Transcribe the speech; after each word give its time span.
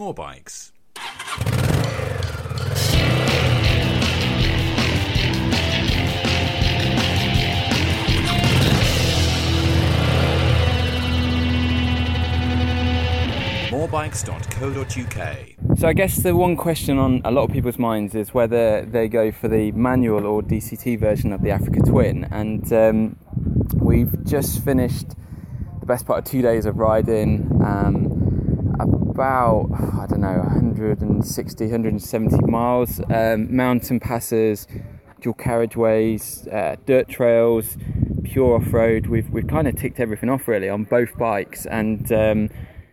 More 0.00 0.14
bikes. 0.14 0.72
morebikes.co.uk. 13.68 15.78
So 15.78 15.86
I 15.86 15.92
guess 15.92 16.16
the 16.16 16.34
one 16.34 16.56
question 16.56 16.98
on 16.98 17.20
a 17.26 17.30
lot 17.30 17.44
of 17.44 17.52
people's 17.52 17.78
minds 17.78 18.14
is 18.14 18.32
whether 18.32 18.86
they 18.86 19.06
go 19.06 19.30
for 19.30 19.48
the 19.48 19.70
manual 19.72 20.24
or 20.24 20.40
DCT 20.40 20.98
version 20.98 21.30
of 21.30 21.42
the 21.42 21.50
Africa 21.50 21.80
Twin, 21.80 22.24
and 22.30 22.72
um, 22.72 23.16
we've 23.74 24.24
just 24.24 24.64
finished 24.64 25.08
the 25.80 25.86
best 25.86 26.06
part 26.06 26.20
of 26.20 26.24
two 26.24 26.40
days 26.40 26.64
of 26.64 26.78
riding. 26.78 27.60
Um, 27.62 28.29
about 28.88 29.68
I 30.00 30.06
don't 30.06 30.20
know 30.20 30.38
160 30.38 31.64
170 31.64 32.46
miles 32.46 33.00
um, 33.10 33.54
mountain 33.54 34.00
passes 34.00 34.66
dual 35.20 35.34
carriageways 35.34 36.52
uh, 36.52 36.76
dirt 36.86 37.08
trails 37.08 37.76
pure 38.24 38.56
off-road 38.56 39.06
we've, 39.06 39.28
we've 39.30 39.48
kind 39.48 39.68
of 39.68 39.76
ticked 39.76 40.00
everything 40.00 40.28
off 40.28 40.46
really 40.48 40.68
on 40.68 40.84
both 40.84 41.16
bikes 41.18 41.66
and 41.66 42.10
um, 42.12 42.48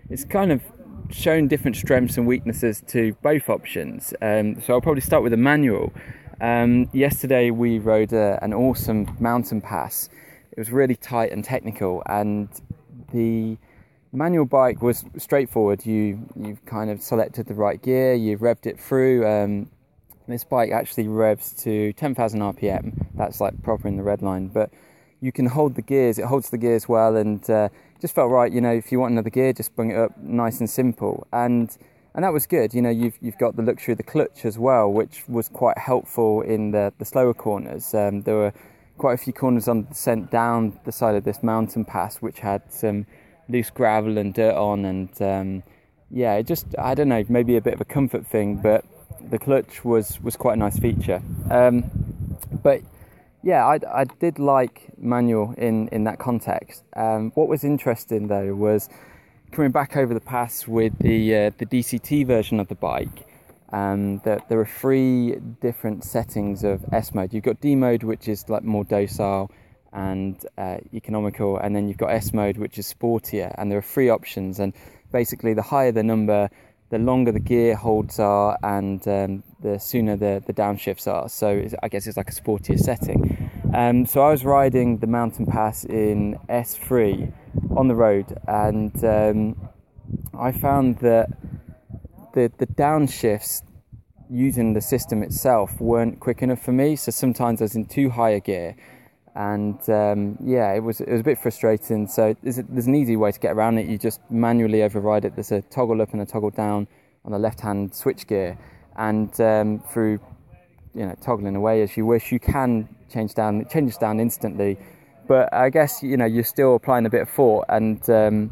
it's 0.10 0.26
kind 0.26 0.52
of 0.52 0.62
shown 1.10 1.48
different 1.48 1.76
strengths 1.76 2.18
and 2.18 2.28
weaknesses 2.28 2.82
to 2.88 3.14
both 3.22 3.50
options. 3.50 4.14
Um, 4.22 4.62
so 4.62 4.74
I'll 4.74 4.82
probably 4.82 5.02
start 5.02 5.24
with 5.24 5.32
the 5.32 5.38
manual. 5.38 5.94
Um, 6.42 6.90
yesterday 6.94 7.50
we 7.52 7.80
rode 7.80 8.14
a, 8.14 8.40
an 8.42 8.54
awesome 8.54 9.16
mountain 9.20 9.62
pass. 9.62 10.10
It 10.52 10.58
was 10.58 10.72
really 10.72 10.96
tight 10.96 11.32
and 11.32 11.44
technical, 11.44 12.04
and 12.08 12.50
the 13.14 13.58
manual 14.12 14.46
bike 14.46 14.82
was 14.82 15.04
straightforward. 15.18 15.86
You 15.86 16.28
you 16.36 16.58
kind 16.66 16.90
of 16.90 17.02
selected 17.02 17.48
the 17.48 17.54
right 17.54 17.82
gear, 17.82 18.14
you 18.14 18.38
revved 18.38 18.66
it 18.66 18.80
through. 18.80 19.28
Um, 19.28 19.70
this 20.28 20.44
bike 20.44 20.72
actually 20.72 21.08
revs 21.08 21.54
to 21.64 21.94
10,000 21.94 22.40
RPM. 22.42 23.08
That's 23.16 23.40
like 23.40 23.62
proper 23.64 23.88
in 23.88 23.96
the 23.96 24.04
red 24.04 24.22
line, 24.22 24.48
but 24.50 24.70
you 25.22 25.32
can 25.32 25.46
hold 25.46 25.76
the 25.76 25.82
gears. 25.82 26.20
It 26.20 26.26
holds 26.26 26.50
the 26.50 26.58
gears 26.58 26.88
well, 26.88 27.16
and 27.16 27.50
uh, 27.50 27.70
just 28.02 28.14
felt 28.14 28.30
right. 28.30 28.52
You 28.52 28.62
know, 28.62 28.74
if 28.74 28.92
you 28.92 29.00
want 29.00 29.14
another 29.14 29.30
gear, 29.30 29.54
just 29.54 29.76
bring 29.76 29.92
it 29.92 29.98
up 29.98 30.18
nice 30.18 30.60
and 30.60 30.70
simple, 30.70 31.28
and 31.32 31.76
and 32.14 32.24
that 32.24 32.34
was 32.34 32.46
good. 32.46 32.74
You 32.74 32.82
know, 32.82 32.90
you've 32.90 33.18
you've 33.22 33.38
got 33.38 33.56
the 33.56 33.64
luxury 33.64 33.94
of 33.94 33.98
the 33.98 34.04
clutch 34.04 34.46
as 34.46 34.58
well, 34.58 34.92
which 34.92 35.24
was 35.28 35.50
quite 35.50 35.78
helpful 35.78 36.42
in 36.42 36.72
the 36.72 36.94
the 36.98 37.06
slower 37.06 37.34
corners. 37.34 37.94
Um, 37.94 38.24
there 38.24 38.36
were 38.36 38.54
quite 38.98 39.14
a 39.14 39.18
few 39.18 39.34
corners 39.34 39.68
on 39.68 39.84
the 39.84 39.90
descent 39.90 40.32
down 40.32 40.80
the 40.84 40.92
side 40.92 41.16
of 41.16 41.24
this 41.24 41.42
mountain 41.42 41.86
pass, 41.86 42.18
which 42.18 42.40
had 42.40 42.62
some 42.72 43.06
loose 43.50 43.70
gravel 43.70 44.18
and 44.18 44.34
dirt 44.34 44.56
on, 44.56 44.86
and 44.86 45.22
um, 45.22 45.64
yeah, 46.12 46.36
it 46.36 46.48
just 46.48 46.66
I 46.78 46.96
don't 46.96 47.10
know, 47.10 47.24
maybe 47.30 47.58
a 47.58 47.62
bit 47.62 47.74
of 47.74 47.82
a 47.82 47.86
comfort 47.86 48.26
thing, 48.26 48.58
but 48.58 48.86
the 49.30 49.40
clutch 49.40 49.84
was 49.84 50.22
was 50.22 50.36
quite 50.36 50.54
a 50.54 50.60
nice 50.60 50.80
feature. 50.80 51.22
Um, 51.50 51.90
but 52.64 52.82
yeah, 53.44 53.66
I, 53.66 53.80
I 53.94 54.04
did 54.04 54.40
like 54.40 54.90
manual 54.98 55.54
in, 55.58 55.88
in 55.90 56.04
that 56.06 56.20
context. 56.20 56.84
Um, 56.96 57.32
what 57.36 57.48
was 57.48 57.64
interesting 57.64 58.28
though 58.28 58.54
was 58.54 58.90
coming 59.52 59.72
back 59.72 59.96
over 59.96 60.14
the 60.14 60.20
pass 60.20 60.68
with 60.68 60.98
the 61.00 61.36
uh, 61.36 61.52
the 61.58 61.66
DCT 61.66 62.26
version 62.26 62.60
of 62.60 62.68
the 62.68 62.76
bike. 62.76 63.26
Um, 63.74 64.20
that 64.20 64.48
there 64.48 64.60
are 64.62 64.66
three 64.66 65.36
different 65.62 66.06
settings 66.06 66.64
of 66.64 66.86
S 66.94 67.14
mode. 67.14 67.34
You've 67.34 67.44
got 67.44 67.60
D 67.60 67.76
mode, 67.76 68.04
which 68.04 68.30
is 68.30 68.48
like 68.48 68.64
more 68.64 68.86
docile 68.86 69.52
and 69.98 70.46
uh, 70.60 70.78
economical, 70.94 71.58
and 71.58 71.76
then 71.76 71.88
you've 71.88 71.98
got 71.98 72.12
S 72.12 72.32
mode, 72.32 72.58
which 72.58 72.78
is 72.78 72.94
sportier. 72.94 73.54
And 73.58 73.72
there 73.72 73.80
are 73.80 73.90
three 73.96 74.10
options. 74.10 74.60
And 74.60 74.74
basically, 75.12 75.56
the 75.56 75.64
higher 75.64 75.92
the 75.92 76.04
number, 76.04 76.50
the 76.92 77.00
longer 77.00 77.32
the 77.32 77.40
gear 77.40 77.76
holds 77.76 78.20
are, 78.20 78.60
and 78.62 79.06
um, 79.08 79.44
the 79.60 79.80
sooner 79.80 80.16
the, 80.16 80.44
the 80.46 80.54
downshifts 80.54 81.12
are. 81.12 81.28
So 81.28 81.68
I 81.82 81.90
guess 81.90 82.06
it's 82.06 82.16
like 82.16 82.30
a 82.30 82.34
sportier 82.34 82.80
setting. 82.80 83.50
Um, 83.74 84.06
so 84.06 84.22
I 84.22 84.30
was 84.30 84.46
riding 84.46 85.00
the 85.00 85.08
mountain 85.08 85.48
pass 85.48 85.84
in 85.84 86.40
S3 86.48 87.34
on 87.76 87.88
the 87.88 87.96
road, 87.96 88.38
and 88.48 89.04
um, 89.04 89.70
I 90.38 90.52
found 90.52 91.00
that 91.00 91.30
the 92.36 92.52
the 92.60 92.68
downshifts 92.68 93.64
using 94.30 94.74
the 94.74 94.82
system 94.82 95.24
itself 95.24 95.80
weren't 95.80 96.20
quick 96.20 96.44
enough 96.44 96.62
for 96.62 96.72
me. 96.72 96.96
So 96.96 97.12
sometimes 97.12 97.62
I 97.62 97.64
was 97.64 97.76
in 97.76 97.86
too 97.86 98.10
high 98.12 98.32
a 98.32 98.40
gear, 98.40 98.76
and 99.38 99.80
um, 99.88 100.36
yeah, 100.44 100.74
it 100.74 100.80
was 100.80 101.00
it 101.00 101.10
was 101.10 101.22
a 101.22 101.24
bit 101.24 101.38
frustrating. 101.38 102.08
So 102.08 102.36
there's, 102.42 102.58
a, 102.58 102.64
there's 102.64 102.88
an 102.88 102.96
easy 102.96 103.16
way 103.16 103.32
to 103.32 103.40
get 103.40 103.54
around 103.54 103.78
it. 103.78 103.86
You 103.86 103.98
just 103.98 104.20
manually 104.32 104.82
override 104.82 105.26
it. 105.26 105.36
There's 105.36 105.52
a 105.52 105.62
toggle 105.62 106.02
up 106.02 106.12
and 106.12 106.22
a 106.22 106.26
toggle 106.26 106.50
down 106.50 106.88
on 107.24 107.32
the 107.32 107.38
left 107.38 107.60
hand 107.60 107.94
switch 107.94 108.26
gear 108.26 108.58
and 108.98 109.40
um, 109.40 109.80
through 109.92 110.20
you 110.96 111.06
know 111.06 111.16
toggling 111.22 111.56
away 111.56 111.84
as 111.84 111.96
you 111.96 112.06
wish, 112.06 112.32
you 112.32 112.40
can 112.40 112.90
change 113.14 113.36
down 113.36 113.62
it 113.62 113.70
changes 113.70 113.98
down 113.98 114.20
instantly. 114.20 114.78
But 115.28 115.54
I 115.54 115.70
guess 115.70 116.02
you 116.02 116.18
know 116.18 116.26
you're 116.26 116.44
still 116.44 116.76
applying 116.76 117.06
a 117.06 117.10
bit 117.10 117.22
of 117.22 117.30
thought, 117.30 117.66
and 117.70 118.10
um, 118.10 118.52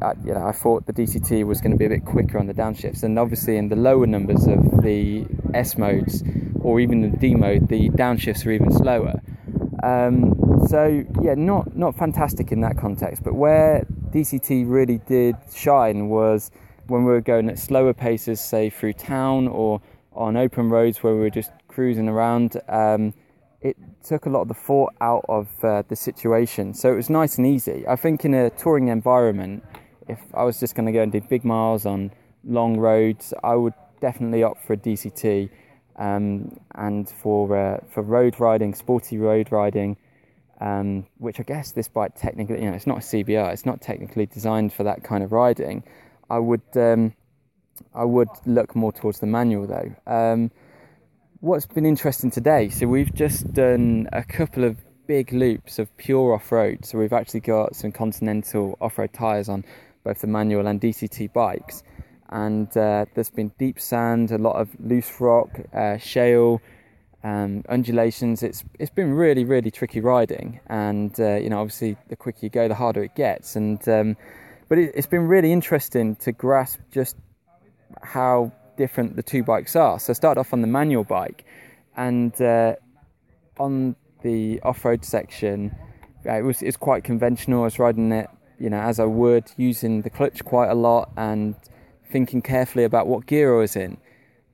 I, 0.00 0.12
you 0.24 0.32
know 0.32 0.46
I 0.46 0.52
thought 0.52 0.86
the 0.86 0.94
DCT 0.94 1.44
was 1.44 1.60
going 1.60 1.72
to 1.72 1.76
be 1.76 1.84
a 1.84 1.90
bit 1.90 2.06
quicker 2.06 2.38
on 2.38 2.46
the 2.46 2.54
downshifts, 2.54 3.02
and 3.02 3.18
obviously 3.18 3.58
in 3.58 3.68
the 3.68 3.76
lower 3.76 4.06
numbers 4.06 4.46
of 4.46 4.82
the 4.82 5.26
S 5.52 5.76
modes 5.76 6.22
or 6.62 6.80
even 6.80 7.02
the 7.02 7.14
D 7.18 7.34
mode, 7.34 7.68
the 7.68 7.90
downshifts 7.90 8.46
are 8.46 8.50
even 8.50 8.72
slower. 8.72 9.20
Um, 9.82 10.34
so 10.66 11.04
yeah, 11.22 11.34
not 11.34 11.76
not 11.76 11.96
fantastic 11.96 12.52
in 12.52 12.60
that 12.60 12.76
context. 12.76 13.22
But 13.22 13.34
where 13.34 13.86
DCT 14.10 14.64
really 14.68 14.98
did 15.06 15.36
shine 15.54 16.08
was 16.08 16.50
when 16.86 17.04
we 17.04 17.12
were 17.12 17.20
going 17.20 17.48
at 17.48 17.58
slower 17.58 17.94
paces, 17.94 18.40
say 18.40 18.68
through 18.70 18.94
town 18.94 19.48
or 19.48 19.80
on 20.12 20.36
open 20.36 20.68
roads 20.68 21.02
where 21.02 21.14
we 21.14 21.20
were 21.20 21.30
just 21.30 21.52
cruising 21.68 22.08
around, 22.08 22.60
um, 22.68 23.14
it 23.60 23.76
took 24.02 24.26
a 24.26 24.28
lot 24.28 24.42
of 24.42 24.48
the 24.48 24.54
thought 24.54 24.92
out 25.00 25.24
of 25.28 25.48
uh, 25.64 25.82
the 25.88 25.96
situation. 25.96 26.74
So 26.74 26.92
it 26.92 26.96
was 26.96 27.08
nice 27.08 27.38
and 27.38 27.46
easy. 27.46 27.86
I 27.86 27.96
think 27.96 28.24
in 28.24 28.34
a 28.34 28.50
touring 28.50 28.88
environment, 28.88 29.64
if 30.08 30.18
I 30.34 30.42
was 30.42 30.58
just 30.58 30.74
going 30.74 30.86
to 30.86 30.92
go 30.92 31.02
and 31.02 31.12
do 31.12 31.20
big 31.20 31.44
miles 31.44 31.86
on 31.86 32.10
long 32.44 32.76
roads, 32.76 33.32
I 33.44 33.54
would 33.54 33.74
definitely 34.00 34.42
opt 34.42 34.64
for 34.66 34.72
a 34.72 34.76
DCT. 34.76 35.50
Um, 36.00 36.58
and 36.74 37.08
for 37.08 37.56
uh, 37.56 37.80
for 37.88 38.02
road 38.02 38.40
riding, 38.40 38.74
sporty 38.74 39.18
road 39.18 39.52
riding, 39.52 39.96
um, 40.60 41.06
which 41.18 41.38
I 41.38 41.42
guess 41.44 41.72
this 41.72 41.88
bike 41.88 42.12
technically, 42.16 42.62
you 42.62 42.70
know, 42.70 42.74
it's 42.74 42.86
not 42.86 42.98
a 42.98 43.00
CBR, 43.00 43.52
it's 43.52 43.66
not 43.66 43.80
technically 43.80 44.26
designed 44.26 44.72
for 44.72 44.82
that 44.84 45.04
kind 45.04 45.22
of 45.22 45.30
riding. 45.30 45.84
I 46.28 46.38
would 46.38 46.62
um, 46.74 47.14
I 47.94 48.04
would 48.04 48.28
look 48.46 48.74
more 48.74 48.92
towards 48.92 49.20
the 49.20 49.26
manual 49.26 49.66
though. 49.66 49.94
Um, 50.06 50.50
what's 51.40 51.66
been 51.66 51.86
interesting 51.86 52.30
today? 52.30 52.70
So 52.70 52.86
we've 52.86 53.12
just 53.14 53.52
done 53.52 54.08
a 54.12 54.22
couple 54.22 54.64
of 54.64 54.76
big 55.06 55.32
loops 55.32 55.78
of 55.78 55.94
pure 55.96 56.34
off 56.34 56.52
road. 56.52 56.84
So 56.84 56.98
we've 56.98 57.12
actually 57.12 57.40
got 57.40 57.74
some 57.74 57.92
Continental 57.92 58.78
off 58.80 58.98
road 58.98 59.12
tyres 59.12 59.48
on 59.48 59.64
both 60.04 60.20
the 60.20 60.26
manual 60.26 60.66
and 60.66 60.80
DCT 60.80 61.32
bikes, 61.32 61.82
and 62.30 62.74
uh, 62.76 63.06
there's 63.14 63.30
been 63.30 63.52
deep 63.58 63.80
sand, 63.80 64.30
a 64.30 64.38
lot 64.38 64.56
of 64.56 64.68
loose 64.80 65.20
rock, 65.20 65.50
uh, 65.74 65.98
shale. 65.98 66.60
Um, 67.22 67.64
undulations. 67.68 68.42
It's 68.42 68.64
it's 68.78 68.90
been 68.90 69.12
really 69.12 69.44
really 69.44 69.70
tricky 69.70 70.00
riding, 70.00 70.58
and 70.68 71.14
uh, 71.20 71.34
you 71.34 71.50
know 71.50 71.60
obviously 71.60 71.98
the 72.08 72.16
quicker 72.16 72.38
you 72.40 72.48
go, 72.48 72.66
the 72.66 72.74
harder 72.74 73.04
it 73.04 73.14
gets. 73.14 73.56
And 73.56 73.86
um, 73.90 74.16
but 74.70 74.78
it, 74.78 74.96
has 74.96 75.06
been 75.06 75.28
really 75.28 75.52
interesting 75.52 76.16
to 76.16 76.32
grasp 76.32 76.80
just 76.90 77.16
how 78.02 78.52
different 78.78 79.16
the 79.16 79.22
two 79.22 79.42
bikes 79.42 79.76
are. 79.76 80.00
So 80.00 80.12
I 80.12 80.14
started 80.14 80.40
off 80.40 80.54
on 80.54 80.62
the 80.62 80.66
manual 80.66 81.04
bike, 81.04 81.44
and 81.94 82.40
uh, 82.40 82.76
on 83.58 83.96
the 84.22 84.60
off-road 84.62 85.04
section, 85.04 85.76
it 86.24 86.42
was 86.42 86.62
it's 86.62 86.78
quite 86.78 87.04
conventional. 87.04 87.60
I 87.60 87.64
was 87.64 87.78
riding 87.78 88.12
it, 88.12 88.30
you 88.58 88.70
know, 88.70 88.80
as 88.80 88.98
I 88.98 89.04
would, 89.04 89.52
using 89.58 90.00
the 90.00 90.10
clutch 90.10 90.42
quite 90.42 90.70
a 90.70 90.74
lot 90.74 91.10
and 91.18 91.54
thinking 92.10 92.42
carefully 92.42 92.84
about 92.84 93.06
what 93.06 93.26
gear 93.26 93.56
I 93.56 93.60
was 93.60 93.76
in. 93.76 93.96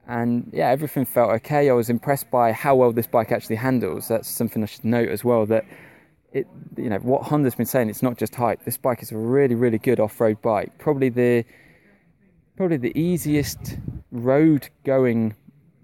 And 0.09 0.49
yeah, 0.53 0.69
everything 0.71 1.05
felt 1.05 1.31
okay. 1.33 1.69
I 1.69 1.73
was 1.73 1.91
impressed 1.91 2.31
by 2.31 2.53
how 2.53 2.77
well 2.77 2.93
this 2.93 3.09
bike 3.09 3.33
actually 3.33 3.57
handles. 3.57 4.07
That's 4.07 4.29
something 4.29 4.63
I 4.63 4.67
should 4.67 4.85
note 4.85 5.09
as 5.09 5.25
well. 5.25 5.47
That 5.47 5.65
it, 6.33 6.47
you 6.77 6.89
know, 6.89 6.99
what 6.99 7.23
Honda's 7.23 7.55
been 7.55 7.67
saying, 7.67 7.89
it's 7.89 8.03
not 8.03 8.17
just 8.17 8.35
hype. 8.35 8.65
This 8.65 8.77
bike 8.77 9.03
is 9.03 9.11
a 9.11 9.17
really, 9.17 9.55
really 9.55 9.79
good 9.79 9.99
off-road 9.99 10.41
bike. 10.43 10.79
Probably 10.79 11.09
the, 11.09 11.45
probably 12.57 12.77
the 12.77 12.97
easiest 12.99 13.79
road-going, 14.13 15.35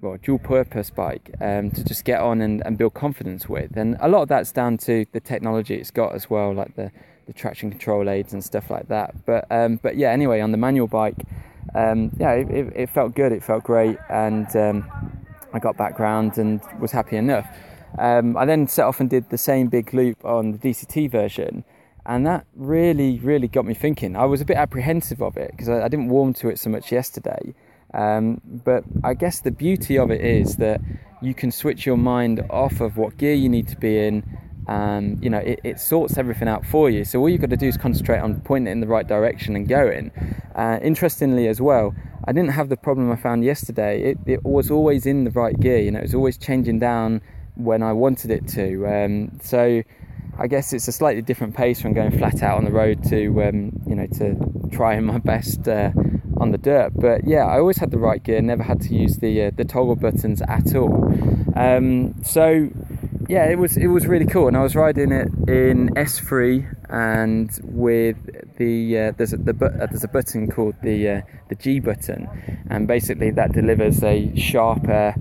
well, 0.03 0.19
dual-purpose 0.23 0.91
bike 0.91 1.35
um, 1.41 1.71
to 1.71 1.83
just 1.83 2.05
get 2.05 2.21
on 2.21 2.43
and, 2.43 2.63
and 2.67 2.77
build 2.77 2.95
confidence 2.95 3.49
with. 3.49 3.77
And 3.77 3.97
a 4.01 4.09
lot 4.09 4.23
of 4.23 4.29
that's 4.29 4.53
down 4.53 4.77
to 4.79 5.07
the 5.13 5.21
technology 5.21 5.75
it's 5.75 5.91
got 5.91 6.15
as 6.15 6.29
well, 6.29 6.53
like 6.55 6.77
the, 6.77 6.93
the 7.27 7.33
traction 7.33 7.71
control 7.71 8.09
aids 8.09 8.33
and 8.33 8.45
stuff 8.45 8.71
like 8.71 8.89
that. 8.89 9.25
But, 9.25 9.47
um, 9.51 9.81
but 9.83 9.97
yeah, 9.97 10.11
anyway, 10.11 10.41
on 10.41 10.53
the 10.53 10.59
manual 10.59 10.87
bike, 10.87 11.17
um, 11.75 12.11
yeah, 12.19 12.33
it, 12.33 12.51
it, 12.51 12.73
it, 12.75 12.91
felt 12.91 13.15
good. 13.15 13.33
It 13.33 13.43
felt 13.43 13.65
great, 13.65 13.97
and 14.09 14.55
um, 14.57 14.91
I 15.53 15.59
got 15.59 15.77
background 15.77 16.39
and 16.39 16.61
was 16.81 16.93
happy 16.93 17.17
enough. 17.17 17.47
Um, 17.99 18.37
I 18.37 18.45
then 18.45 18.69
set 18.69 18.87
off 18.87 19.01
and 19.01 19.09
did 19.09 19.31
the 19.31 19.39
same 19.39 19.69
big 19.69 19.93
loop 19.93 20.25
on 20.25 20.53
the 20.53 20.59
DCT 20.59 21.11
version, 21.11 21.65
and 22.07 22.27
that 22.27 22.47
really, 22.55 23.19
really 23.21 23.49
got 23.49 23.65
me 23.65 23.75
thinking. 23.75 24.17
I 24.17 24.25
was 24.25 24.41
a 24.41 24.45
bit 24.45 24.57
apprehensive 24.57 25.23
of 25.23 25.37
it 25.37 25.51
because 25.53 25.69
I, 25.69 25.85
I, 25.85 25.89
didn't 25.89 26.09
warm 26.09 26.33
to 26.35 26.49
it 26.49 26.59
so 26.59 26.71
much 26.71 26.91
yesterday. 26.91 27.55
Um, 27.95 28.41
but 28.65 28.85
I 29.05 29.15
guess 29.15 29.41
the 29.41 29.51
beauty 29.51 29.99
of 29.99 30.11
it 30.11 30.23
is 30.23 30.57
that 30.57 30.81
you 31.21 31.35
can 31.35 31.53
switch 31.53 31.87
your 31.87 31.99
mind 31.99 32.45
off 32.51 32.81
of 32.81 32.97
what 32.97 33.19
gear 33.19 33.35
you 33.35 33.49
need 33.49 33.69
to 33.69 33.77
be 33.77 33.99
in. 33.99 34.25
Um, 34.69 35.19
you 35.21 35.29
know, 35.29 35.39
it, 35.39 35.61
it, 35.65 35.81
sorts 35.81 36.19
everything 36.19 36.49
out 36.49 36.65
for 36.65 36.89
you. 36.89 37.05
So 37.05 37.19
all 37.19 37.29
you've 37.29 37.41
got 37.41 37.51
to 37.51 37.57
do 37.57 37.67
is 37.67 37.77
concentrate 37.77 38.19
on 38.19 38.41
pointing 38.43 38.69
it 38.69 38.73
in 38.73 38.81
the 38.81 38.87
right 38.87 39.07
direction 39.07 39.57
and 39.57 39.69
going. 39.69 40.13
Uh, 40.55 40.79
interestingly, 40.83 41.49
as 41.49 41.61
well, 41.61 41.95
I 42.27 42.33
didn't 42.33 42.51
have 42.51 42.69
the 42.69 42.77
problem 42.77 43.11
I 43.11 43.17
found 43.17 43.45
yesterday. 43.45 44.03
It, 44.03 44.19
it, 44.27 44.45
was 44.45 44.71
always 44.71 45.07
in 45.07 45.25
the 45.25 45.31
right 45.31 45.59
gear. 45.59 45.79
You 45.79 45.91
know, 45.91 45.99
it 45.99 46.03
was 46.03 46.15
always 46.15 46.39
changing 46.39 46.79
down 46.79 47.23
when 47.57 47.83
I 47.83 47.93
wanted 47.93 48.31
it 48.31 48.47
to. 48.49 48.87
Um, 48.87 49.39
so 49.43 49.83
I 50.39 50.47
guess 50.47 50.73
it's 50.73 50.89
a 50.89 50.93
slightly 50.93 51.23
different 51.23 51.57
pace 51.57 51.81
from 51.81 51.93
going 51.93 52.17
flat 52.17 52.43
out 52.43 52.59
on 52.59 52.65
the 52.65 52.71
road 52.71 53.05
to 53.05 53.43
um, 53.43 53.73
you 53.87 53.95
know 53.95 54.07
to 54.19 54.71
trying 54.73 55.05
my 55.05 55.19
best 55.25 55.69
uh, 55.69 55.91
on 56.39 56.53
the 56.53 56.59
dirt. 56.59 56.93
But 56.95 57.27
yeah, 57.27 57.45
I 57.47 57.59
always 57.59 57.79
had 57.79 57.91
the 57.91 57.99
right 57.99 58.23
gear. 58.23 58.41
Never 58.41 58.63
had 58.63 58.81
to 58.83 58.95
use 58.95 59.19
the 59.19 59.47
uh, 59.47 59.51
the 59.55 59.65
toggle 59.65 59.97
buttons 59.97 60.43
at 60.43 60.75
all. 60.75 61.13
Um, 61.55 62.23
so 62.23 62.71
yeah, 63.33 63.49
it 63.49 63.57
was 63.59 63.79
it 63.79 63.87
was 63.87 64.07
really 64.07 64.27
cool, 64.27 64.47
and 64.47 64.59
I 64.59 64.63
was 64.63 64.77
riding 64.77 65.11
it 65.11 65.29
in 65.49 65.89
S3 65.97 66.69
and 66.91 67.51
with 67.65 68.19
the 68.59 68.99
uh, 68.99 69.13
there's 69.17 69.33
a 69.33 69.39
the, 69.39 69.55
uh, 69.55 69.87
there's 69.87 70.05
a 70.05 70.09
button 70.09 70.51
called 70.51 70.75
the 70.83 71.09
uh, 71.09 71.21
the 71.49 71.55
G 71.55 71.81
button, 71.81 72.29
and 72.69 72.87
basically 72.87 73.31
that 73.31 73.53
delivers 73.53 74.05
a 74.05 74.37
sharper 74.37 75.15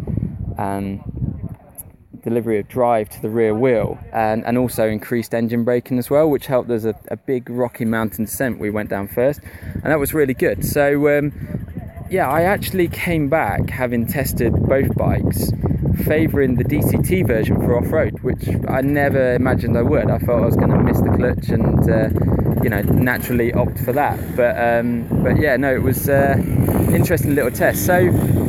um, 0.57 1.01
delivery 2.21 2.59
of 2.59 2.67
drive 2.67 3.07
to 3.11 3.21
the 3.21 3.29
rear 3.29 3.55
wheel 3.55 3.97
and, 4.11 4.45
and 4.45 4.57
also 4.57 4.89
increased 4.89 5.33
engine 5.33 5.63
braking 5.63 5.97
as 5.97 6.09
well, 6.09 6.29
which 6.29 6.47
helped. 6.47 6.67
There's 6.67 6.83
a, 6.83 6.95
a 7.07 7.15
big 7.15 7.49
rocky 7.49 7.85
mountain 7.85 8.25
descent 8.25 8.59
we 8.59 8.69
went 8.69 8.89
down 8.89 9.07
first, 9.07 9.39
and 9.73 9.85
that 9.85 9.99
was 9.99 10.13
really 10.13 10.33
good. 10.33 10.65
So, 10.65 11.17
um, 11.17 11.31
yeah, 12.09 12.29
I 12.29 12.41
actually 12.41 12.89
came 12.89 13.29
back 13.29 13.69
having 13.69 14.05
tested 14.05 14.51
both 14.51 14.93
bikes, 14.97 15.53
favouring 15.93 16.55
the 16.55 16.63
DCT 16.63 17.25
version 17.27 17.55
for 17.57 17.77
off 17.77 17.91
road, 17.91 18.19
which 18.21 18.47
I 18.67 18.81
never 18.81 19.33
imagined 19.35 19.77
I 19.77 19.81
would. 19.81 20.09
I 20.09 20.17
thought 20.19 20.41
I 20.41 20.45
was 20.45 20.55
going 20.55 20.71
to 20.71 20.79
miss 20.79 20.99
the 20.99 21.11
clutch 21.15 21.49
and, 21.49 21.89
uh, 21.89 22.63
you 22.63 22.69
know, 22.69 22.81
naturally 22.81 23.53
opt 23.53 23.79
for 23.79 23.93
that. 23.93 24.17
But, 24.35 24.57
um, 24.59 25.07
but 25.23 25.39
yeah, 25.39 25.57
no, 25.57 25.73
it 25.73 25.81
was 25.81 26.09
uh, 26.09 26.35
interesting 26.93 27.35
little 27.35 27.51
test. 27.51 27.85
So, 27.85 27.95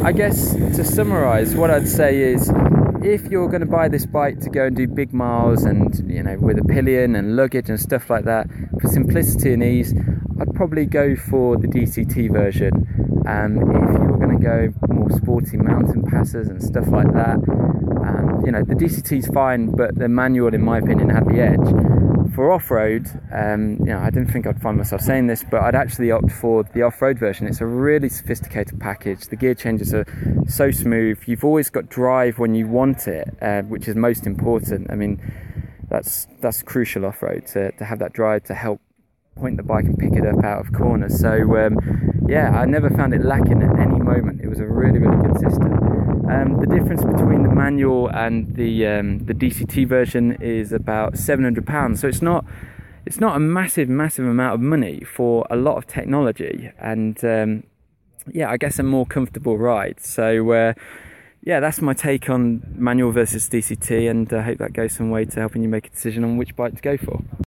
I 0.04 0.12
guess 0.12 0.54
to 0.54 0.84
summarise, 0.84 1.54
what 1.54 1.70
I'd 1.70 1.88
say 1.88 2.20
is 2.20 2.50
if 3.04 3.24
you're 3.26 3.48
going 3.48 3.60
to 3.60 3.66
buy 3.66 3.88
this 3.88 4.06
bike 4.06 4.38
to 4.40 4.50
go 4.50 4.66
and 4.66 4.76
do 4.76 4.86
big 4.86 5.12
miles 5.12 5.64
and 5.64 6.08
you 6.08 6.22
know 6.22 6.36
with 6.38 6.56
a 6.56 6.64
pillion 6.64 7.16
and 7.16 7.34
luggage 7.34 7.68
and 7.68 7.80
stuff 7.80 8.08
like 8.08 8.24
that 8.24 8.46
for 8.80 8.88
simplicity 8.88 9.52
and 9.52 9.62
ease 9.62 9.92
i'd 10.42 10.54
probably 10.54 10.84
go 10.84 11.16
for 11.16 11.56
the 11.56 11.68
dct 11.68 12.30
version 12.32 12.72
um, 13.26 13.56
if 13.56 13.98
you're 13.98 14.18
going 14.18 14.36
to 14.36 14.44
go 14.44 14.68
more 14.92 15.10
sporty 15.10 15.56
mountain 15.56 16.02
passes 16.02 16.48
and 16.48 16.62
stuff 16.62 16.88
like 16.88 17.12
that 17.12 17.36
um, 18.04 18.42
you 18.44 18.52
know 18.52 18.62
the 18.64 18.74
dct 18.74 19.16
is 19.16 19.26
fine 19.28 19.66
but 19.66 19.94
the 19.94 20.08
manual 20.08 20.52
in 20.52 20.62
my 20.62 20.78
opinion 20.78 21.08
had 21.08 21.24
the 21.26 21.40
edge 21.40 21.92
for 22.34 22.50
off-road, 22.50 23.08
um, 23.32 23.76
you 23.80 23.86
know, 23.86 23.98
I 23.98 24.10
didn't 24.10 24.30
think 24.30 24.46
I'd 24.46 24.60
find 24.60 24.78
myself 24.78 25.02
saying 25.02 25.26
this, 25.26 25.44
but 25.48 25.62
I'd 25.62 25.74
actually 25.74 26.10
opt 26.10 26.30
for 26.32 26.64
the 26.74 26.82
off-road 26.82 27.18
version. 27.18 27.46
It's 27.46 27.60
a 27.60 27.66
really 27.66 28.08
sophisticated 28.08 28.80
package. 28.80 29.26
The 29.28 29.36
gear 29.36 29.54
changes 29.54 29.92
are 29.92 30.06
so 30.48 30.70
smooth. 30.70 31.18
You've 31.26 31.44
always 31.44 31.68
got 31.68 31.88
drive 31.88 32.38
when 32.38 32.54
you 32.54 32.66
want 32.66 33.06
it, 33.06 33.28
uh, 33.42 33.62
which 33.62 33.86
is 33.86 33.96
most 33.96 34.26
important. 34.26 34.90
I 34.90 34.94
mean, 34.94 35.20
that's 35.88 36.26
that's 36.40 36.62
crucial 36.62 37.04
off-road 37.04 37.46
to, 37.48 37.72
to 37.72 37.84
have 37.84 37.98
that 37.98 38.12
drive 38.12 38.44
to 38.44 38.54
help 38.54 38.80
point 39.36 39.56
the 39.56 39.62
bike 39.62 39.84
and 39.84 39.98
pick 39.98 40.12
it 40.12 40.26
up 40.26 40.44
out 40.44 40.60
of 40.60 40.72
corners. 40.72 41.18
So 41.18 41.32
um, 41.58 41.78
yeah, 42.28 42.50
I 42.50 42.64
never 42.64 42.90
found 42.90 43.14
it 43.14 43.24
lacking 43.24 43.62
at 43.62 43.78
any 43.78 43.98
moment. 43.98 44.40
It 44.40 44.48
was 44.48 44.60
a 44.60 44.66
really 44.66 44.98
really 44.98 45.16
good 45.22 45.38
system. 45.40 45.72
Um, 46.30 46.60
the 46.60 46.66
difference 46.66 47.04
between 47.04 47.42
the 47.42 47.50
manual 47.50 48.08
and 48.08 48.54
the 48.54 48.86
um, 48.86 49.26
the 49.26 49.34
DCT 49.34 49.86
version 49.86 50.32
is 50.40 50.72
about 50.72 51.18
seven 51.18 51.44
hundred 51.44 51.66
pounds. 51.66 52.00
So 52.00 52.08
it's 52.08 52.22
not 52.22 52.44
it's 53.04 53.20
not 53.20 53.36
a 53.36 53.40
massive 53.40 53.88
massive 53.88 54.26
amount 54.26 54.54
of 54.54 54.60
money 54.60 55.00
for 55.00 55.46
a 55.50 55.56
lot 55.56 55.76
of 55.76 55.86
technology, 55.86 56.70
and 56.78 57.22
um, 57.24 57.64
yeah, 58.32 58.50
I 58.50 58.56
guess 58.56 58.78
a 58.78 58.82
more 58.82 59.06
comfortable 59.06 59.58
ride. 59.58 60.00
So. 60.00 60.52
Uh, 60.52 60.74
yeah, 61.44 61.58
that's 61.58 61.80
my 61.80 61.92
take 61.92 62.30
on 62.30 62.62
manual 62.76 63.10
versus 63.10 63.48
DCT, 63.48 64.08
and 64.08 64.32
I 64.32 64.42
hope 64.42 64.58
that 64.58 64.72
goes 64.72 64.92
some 64.92 65.10
way 65.10 65.24
to 65.24 65.40
helping 65.40 65.60
you 65.62 65.68
make 65.68 65.88
a 65.88 65.90
decision 65.90 66.22
on 66.22 66.36
which 66.36 66.54
bike 66.54 66.76
to 66.76 66.80
go 66.80 66.96
for. 66.96 67.20